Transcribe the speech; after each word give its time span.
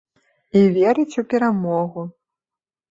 І 0.61 0.63
верыць 0.79 1.19
у 1.23 1.27
перамогу. 1.35 2.09